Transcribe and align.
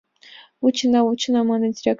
—Вучена, 0.61 0.99
вучена,— 1.07 1.41
мане 1.49 1.67
директор. 1.75 1.89